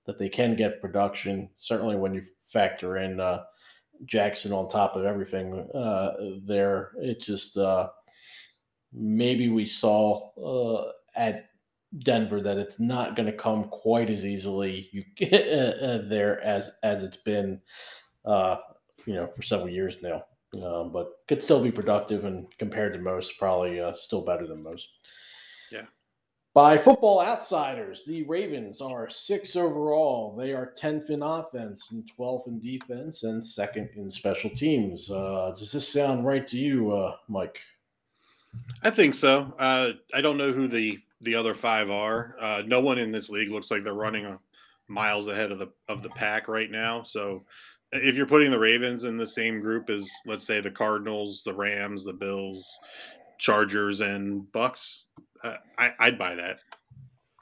[0.07, 1.48] that they can get production.
[1.57, 3.44] Certainly, when you factor in uh,
[4.05, 6.12] Jackson on top of everything uh,
[6.44, 7.88] there, it just uh,
[8.92, 11.50] maybe we saw at
[12.00, 15.04] Denver that it's not going to come quite as easily you,
[16.09, 17.61] there as as it's been,
[18.26, 20.24] you know, for several years now
[20.62, 24.62] um, but could still be productive and compared to most, probably uh, still better than
[24.62, 24.88] most.
[25.70, 25.87] Yeah.
[26.52, 30.37] By Football Outsiders, the Ravens are six overall.
[30.37, 35.11] They are 10th in offense and 12th in defense and second in special teams.
[35.11, 37.61] Uh, does this sound right to you, uh, Mike?
[38.85, 39.52] I think so.
[39.59, 42.37] Uh, I don't know who the the other five are.
[42.40, 44.38] Uh, no one in this league looks like they're running
[44.88, 47.02] miles ahead of the of the pack right now.
[47.02, 47.44] So
[47.92, 51.54] if you're putting the Ravens in the same group as let's say the Cardinals, the
[51.54, 52.78] Rams, the Bills,
[53.38, 55.06] Chargers, and Bucs,
[55.42, 56.58] uh, I, would buy that.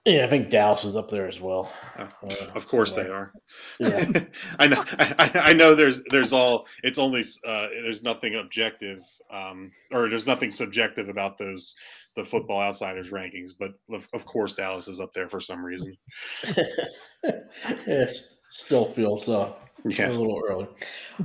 [0.04, 1.72] Yeah, I think Dallas is up there as well.
[1.96, 2.08] Uh,
[2.54, 3.32] of course so, they are.
[3.78, 4.04] Yeah.
[4.58, 4.84] I know.
[4.98, 5.74] I, I, know.
[5.74, 6.66] There's there's all.
[6.82, 7.22] It's only.
[7.46, 9.00] Uh, there's nothing objective,
[9.32, 11.74] um, or there's nothing subjective about those
[12.16, 13.52] the Football Outsiders rankings.
[13.58, 15.96] But of, of course, Dallas is up there for some reason.
[17.24, 18.12] it
[18.50, 19.52] still feels uh,
[19.84, 20.08] yeah.
[20.08, 20.68] a little early.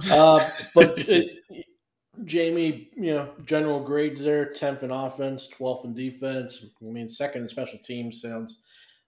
[0.09, 1.43] Uh, but it,
[2.25, 6.65] Jamie, you know, general grades there: tenth in offense, twelfth in defense.
[6.81, 8.61] I mean, second in special teams sounds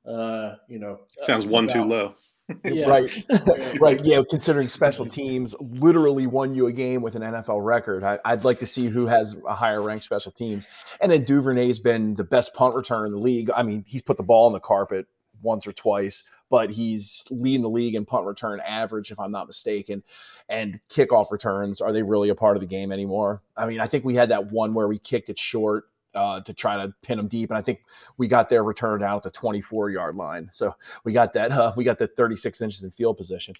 [0.07, 2.15] uh, you know, sounds one about, too low.
[2.63, 2.87] Yeah.
[2.87, 3.23] Right,
[3.79, 4.03] right.
[4.03, 5.13] Yeah, considering special mm-hmm.
[5.13, 8.87] teams literally won you a game with an NFL record, I, would like to see
[8.87, 10.67] who has a higher ranked special teams.
[11.01, 13.49] And then Duvernay's been the best punt returner in the league.
[13.55, 15.07] I mean, he's put the ball on the carpet
[15.41, 19.47] once or twice, but he's leading the league in punt return average, if I'm not
[19.47, 20.03] mistaken.
[20.49, 23.41] And kickoff returns, are they really a part of the game anymore?
[23.55, 25.85] I mean, I think we had that one where we kicked it short
[26.15, 27.49] uh, to try to pin them deep.
[27.49, 27.81] And I think
[28.17, 30.47] we got their return down at the 24 yard line.
[30.51, 31.51] So we got that.
[31.51, 33.55] Uh, we got the 36 inches in field position.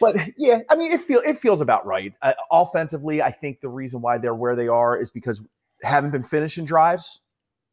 [0.00, 2.12] But yeah, I mean, it feel it feels about right.
[2.22, 5.40] Uh, offensively, I think the reason why they're where they are is because
[5.82, 7.20] haven't been finishing drives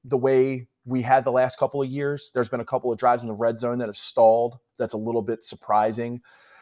[0.04, 2.30] the way we had the last couple of years.
[2.34, 4.60] There's been a couple of drives in the red zone that have stalled.
[4.78, 6.22] That's a little bit surprising,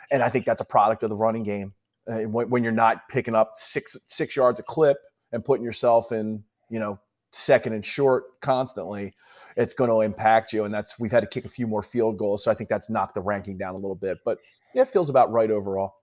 [0.09, 1.73] and I think that's a product of the running game.
[2.09, 4.97] Uh, when, when you're not picking up six six yards a clip
[5.33, 6.97] and putting yourself in, you know,
[7.31, 9.13] second and short constantly,
[9.55, 10.65] it's going to impact you.
[10.65, 12.89] And that's we've had to kick a few more field goals, so I think that's
[12.89, 14.17] knocked the ranking down a little bit.
[14.25, 14.39] But
[14.73, 15.95] yeah, it feels about right overall.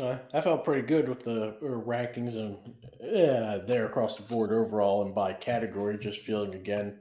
[0.00, 2.56] Uh, I felt pretty good with the uh, rankings and
[3.00, 5.98] yeah, there across the board overall and by category.
[5.98, 6.98] Just feeling again,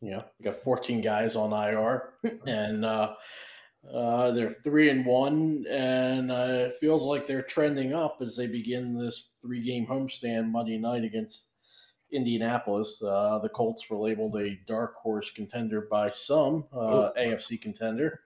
[0.00, 2.14] you know, we got 14 guys on IR
[2.46, 3.14] and uh,
[3.92, 8.46] uh, they're three and one, and uh, it feels like they're trending up as they
[8.46, 11.51] begin this three game homestand Monday night against
[12.12, 13.02] Indianapolis.
[13.02, 17.12] Uh, the Colts were labeled a dark horse contender by some uh, oh.
[17.18, 18.20] AFC contender.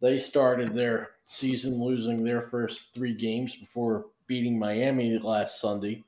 [0.00, 6.04] they started their season losing their first three games before beating Miami last Sunday.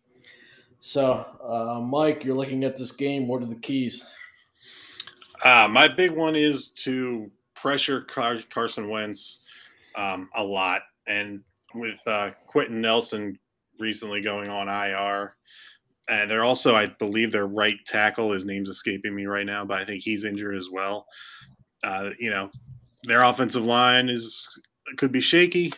[0.80, 3.28] So, uh, Mike, you're looking at this game.
[3.28, 4.04] What are the keys?
[5.44, 9.44] Uh, my big one is to pressure Car- Carson Wentz
[9.94, 10.82] um, a lot.
[11.06, 11.42] And
[11.74, 13.38] with uh, Quenton Nelson
[13.78, 15.36] recently going on IR,
[16.10, 18.32] and they're also, I believe, their right tackle.
[18.32, 21.06] His name's escaping me right now, but I think he's injured as well.
[21.84, 22.50] Uh, you know,
[23.04, 24.48] their offensive line is
[24.96, 25.72] could be shaky.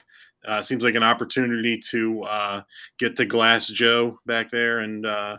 [0.47, 2.63] Uh, seems like an opportunity to uh,
[2.99, 5.37] get the Glass Joe back there and uh,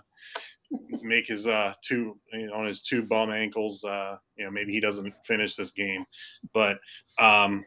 [1.02, 3.84] make his uh, two you know, on his two bum ankles.
[3.84, 6.06] Uh, you know, maybe he doesn't finish this game,
[6.54, 6.80] but
[7.20, 7.66] um,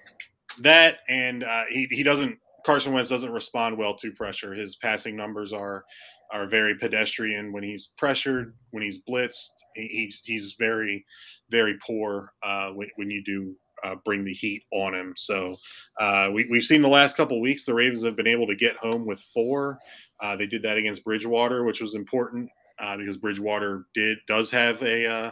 [0.60, 2.38] that and uh, he he doesn't.
[2.64, 4.52] Carson Wentz doesn't respond well to pressure.
[4.52, 5.84] His passing numbers are
[6.32, 9.52] are very pedestrian when he's pressured, when he's blitzed.
[9.74, 11.04] He, he's very,
[11.50, 15.12] very poor uh, when, when you do uh, bring the heat on him.
[15.16, 15.56] So
[16.00, 18.76] uh, we, we've seen the last couple weeks the Ravens have been able to get
[18.76, 19.78] home with four.
[20.20, 24.82] Uh, they did that against Bridgewater, which was important uh, because Bridgewater did does have
[24.82, 25.30] a uh,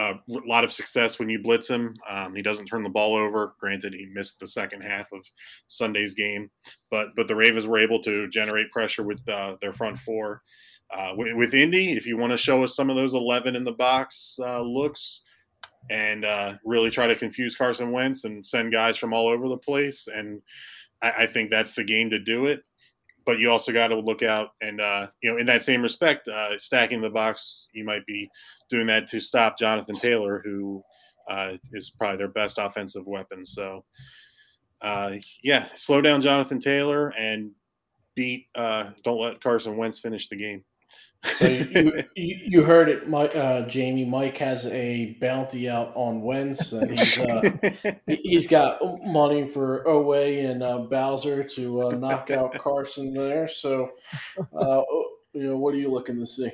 [0.00, 1.94] a lot of success when you blitz him.
[2.08, 3.54] Um, he doesn't turn the ball over.
[3.60, 5.24] Granted, he missed the second half of
[5.68, 6.50] Sunday's game,
[6.90, 10.42] but but the Ravens were able to generate pressure with uh, their front four.
[10.92, 13.62] Uh, with, with, Indy, if you want to show us some of those 11 in
[13.62, 15.22] the box uh, looks
[15.88, 19.56] and uh, really try to confuse Carson Wentz and send guys from all over the
[19.56, 20.42] place, and
[21.00, 22.64] I, I think that's the game to do it
[23.30, 26.26] but you also got to look out and uh, you know in that same respect
[26.26, 28.28] uh, stacking the box you might be
[28.70, 30.82] doing that to stop jonathan taylor who
[31.28, 33.46] uh, is probably their best offensive weapon.
[33.46, 33.84] So
[34.82, 35.14] uh,
[35.44, 37.52] yeah slow down jonathan taylor and
[38.16, 40.64] beat uh, don't let carson wentz finish the game
[41.24, 44.04] so you, you, heard it, Mike, uh, Jamie.
[44.04, 46.22] Mike has a bounty out on
[46.72, 47.50] and he's uh,
[48.06, 53.48] he's got money for Oweh and uh, Bowser to uh, knock out Carson there.
[53.48, 53.90] So,
[54.58, 54.82] uh,
[55.32, 56.50] you know, what are you looking to see?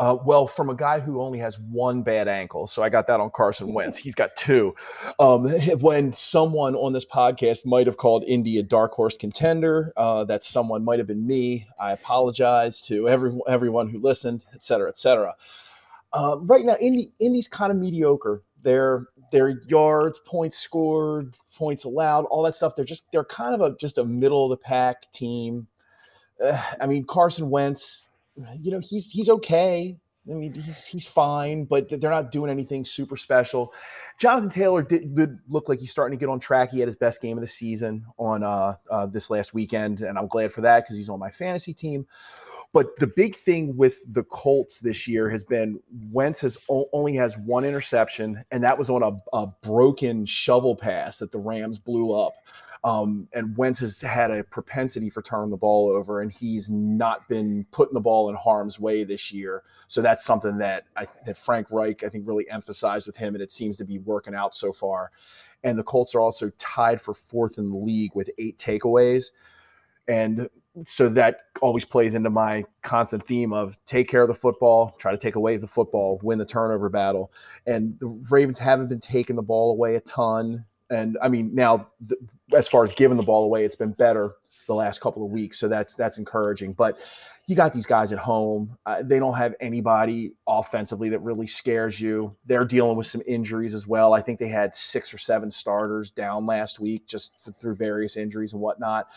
[0.00, 3.20] Uh, well, from a guy who only has one bad ankle, so I got that
[3.20, 3.98] on Carson Wentz.
[3.98, 4.74] He's got two.
[5.18, 5.46] Um,
[5.80, 10.42] when someone on this podcast might have called Indy a dark horse contender, uh, that
[10.42, 11.66] someone might have been me.
[11.78, 15.34] I apologize to every, everyone who listened, et cetera, et cetera.
[16.14, 18.42] Uh, right now, Indy Indy's kind of mediocre.
[18.62, 22.74] Their their yards, points scored, points allowed, all that stuff.
[22.74, 25.66] They're just they're kind of a just a middle of the pack team.
[26.42, 28.09] Uh, I mean, Carson Wentz
[28.60, 29.96] you know, he's he's okay.
[30.30, 33.72] I mean, he's he's fine, but they're not doing anything super special.
[34.18, 36.70] Jonathan Taylor did, did, look like he's starting to get on track.
[36.70, 40.18] He had his best game of the season on uh, uh, this last weekend, and
[40.18, 42.06] I'm glad for that because he's on my fantasy team.
[42.72, 45.80] But the big thing with the Colts this year has been
[46.12, 51.18] Wentz has only has one interception, and that was on a, a broken shovel pass
[51.18, 52.34] that the Rams blew up.
[52.82, 57.28] Um, and Wentz has had a propensity for turning the ball over, and he's not
[57.28, 59.64] been putting the ball in harm's way this year.
[59.88, 63.42] So that's something that I, that Frank Reich I think really emphasized with him, and
[63.42, 65.10] it seems to be working out so far.
[65.64, 69.32] And the Colts are also tied for fourth in the league with eight takeaways.
[70.08, 70.48] And
[70.84, 75.10] so that always plays into my constant theme of take care of the football, try
[75.10, 77.32] to take away the football, win the turnover battle.
[77.66, 80.64] And the Ravens haven't been taking the ball away a ton.
[80.90, 82.16] And I mean, now the,
[82.56, 84.34] as far as giving the ball away, it's been better
[84.66, 86.72] the last couple of weeks, so that's that's encouraging.
[86.72, 86.98] But
[87.46, 92.00] you got these guys at home; uh, they don't have anybody offensively that really scares
[92.00, 92.36] you.
[92.46, 94.12] They're dealing with some injuries as well.
[94.12, 98.52] I think they had six or seven starters down last week just through various injuries
[98.52, 99.08] and whatnot.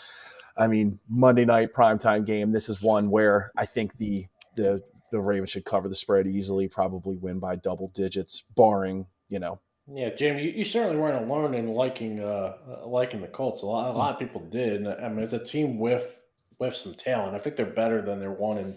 [0.58, 2.52] I mean, Monday night primetime game.
[2.52, 4.26] This is one where I think the
[4.56, 4.82] the
[5.12, 9.60] the Ravens should cover the spread easily, probably win by double digits, barring you know.
[9.91, 13.63] Yeah, Jamie, you, you certainly weren't alone in liking uh, uh liking the Colts.
[13.63, 14.88] A lot, a lot of people did.
[14.88, 16.23] I mean, it's a team with
[16.59, 17.36] with some talent.
[17.36, 18.75] I think they're better than their one and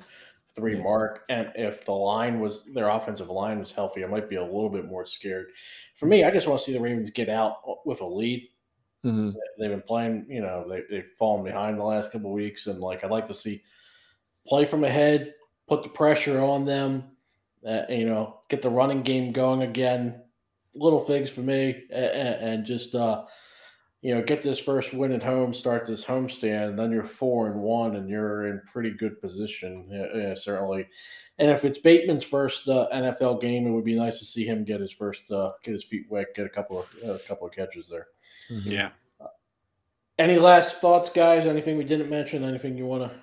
[0.54, 1.24] three mark.
[1.28, 4.70] And if the line was their offensive line was healthy, I might be a little
[4.70, 5.48] bit more scared.
[5.94, 8.48] For me, I just want to see the Ravens get out with a lead
[9.06, 9.38] Mm-hmm.
[9.58, 13.04] They've been playing, you know, they, they've fallen behind the last couple weeks, and like
[13.04, 13.62] I'd like to see
[14.46, 15.34] play from ahead,
[15.68, 17.04] put the pressure on them,
[17.66, 20.22] uh, you know, get the running game going again.
[20.76, 23.24] Little things for me, and, and just uh,
[24.02, 27.60] you know, get this first win at home, start this homestand, then you're four and
[27.60, 30.86] one, and you're in pretty good position, yeah, yeah, certainly.
[31.38, 34.64] And if it's Bateman's first uh, NFL game, it would be nice to see him
[34.64, 37.52] get his first, uh, get his feet wet, get a couple of a couple of
[37.52, 38.06] catches there.
[38.48, 38.70] Mm-hmm.
[38.70, 38.90] Yeah.
[40.18, 41.46] Any last thoughts, guys?
[41.46, 42.44] Anything we didn't mention?
[42.44, 43.18] Anything you want to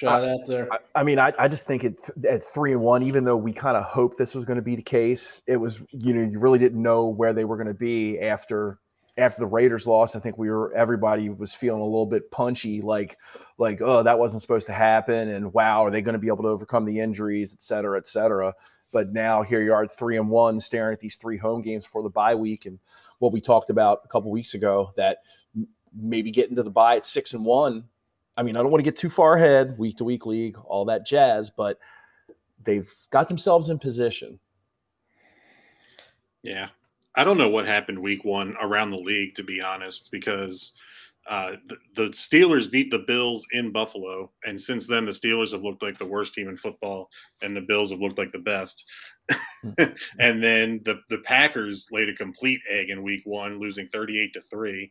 [0.00, 0.68] shout out there?
[0.72, 3.52] I, I mean, I, I just think it at three and one, even though we
[3.52, 6.38] kind of hoped this was going to be the case, it was you know you
[6.38, 8.78] really didn't know where they were going to be after
[9.18, 10.16] after the Raiders lost.
[10.16, 13.18] I think we were everybody was feeling a little bit punchy, like
[13.58, 16.42] like oh that wasn't supposed to happen, and wow, are they going to be able
[16.42, 18.54] to overcome the injuries, et cetera, et cetera.
[18.92, 21.86] But now here you are at three and one, staring at these three home games
[21.86, 22.78] for the bye week, and
[23.18, 25.18] what we talked about a couple weeks ago that
[25.94, 27.84] maybe getting to the bye at six and one.
[28.40, 30.86] I mean, I don't want to get too far ahead, week to week league, all
[30.86, 31.78] that jazz, but
[32.64, 34.40] they've got themselves in position.
[36.42, 36.68] Yeah.
[37.14, 40.72] I don't know what happened week one around the league, to be honest, because
[41.28, 45.62] uh, the, the, Steelers beat the Bills in Buffalo, and since then the Steelers have
[45.62, 47.10] looked like the worst team in football,
[47.42, 48.86] and the Bills have looked like the best.
[49.30, 49.84] Hmm.
[50.18, 54.32] and then the the Packers laid a complete egg in Week One, losing thirty eight
[54.32, 54.90] to three,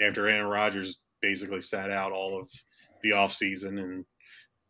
[0.00, 2.48] after Aaron Rodgers basically sat out all of
[3.02, 4.04] the offseason and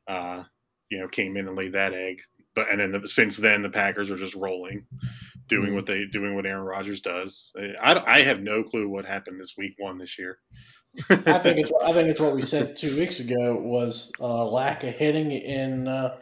[0.07, 0.45] uh,
[0.91, 2.21] you know came in and laid that egg.
[2.55, 4.85] But and then the, since then the Packers are just rolling,
[5.49, 5.75] doing hmm.
[5.75, 7.53] what they doing what Aaron Rodgers does.
[7.81, 10.39] I, I have no clue what happened this Week One this year.
[11.11, 14.85] I think it's I think it's what we said two weeks ago was uh, lack
[14.85, 16.17] of hitting in uh,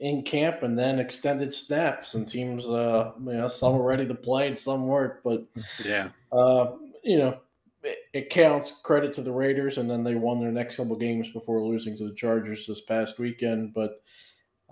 [0.00, 4.14] in camp and then extended snaps and teams uh, you know some were ready to
[4.14, 5.44] play and some weren't but
[5.84, 7.38] yeah uh, you know
[7.84, 11.62] it, counts credit to the Raiders and then they won their next couple games before
[11.62, 14.02] losing to the Chargers this past weekend but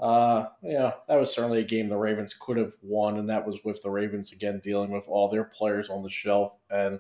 [0.00, 3.58] uh, yeah that was certainly a game the Ravens could have won and that was
[3.64, 6.98] with the Ravens again dealing with all their players on the shelf and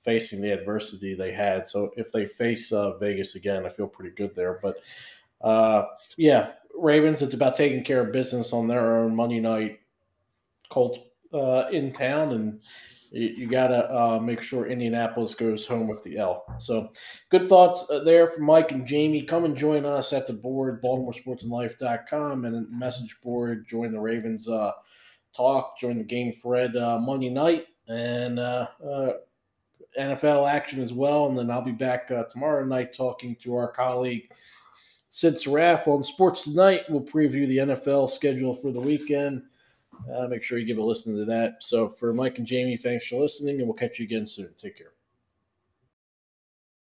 [0.00, 1.66] facing the adversity they had.
[1.66, 4.58] So if they face uh, Vegas again, I feel pretty good there.
[4.62, 4.78] But
[5.42, 5.86] uh,
[6.16, 9.80] yeah, Ravens, it's about taking care of business on their own Monday night.
[10.68, 10.98] Colts
[11.34, 12.60] uh, in town, and
[13.10, 16.44] you, got to uh, make sure Indianapolis goes home with the L.
[16.58, 16.92] So
[17.28, 19.22] good thoughts uh, there from Mike and Jamie.
[19.22, 23.66] Come and join us at the board, BaltimoreSportsAndLife.com, and message board.
[23.66, 24.72] Join the Ravens uh,
[25.36, 25.78] talk.
[25.78, 28.38] Join the game thread Monday night, and
[29.98, 31.26] NFL action as well.
[31.26, 34.30] And then I'll be back uh, tomorrow night talking to our colleague
[35.08, 36.82] Sid Saraff on Sports Tonight.
[36.88, 39.42] We'll preview the NFL schedule for the weekend.
[40.14, 41.54] Uh, make sure you give a listen to that.
[41.60, 44.50] So for Mike and Jamie, thanks for listening, and we'll catch you again soon.
[44.60, 44.92] Take care.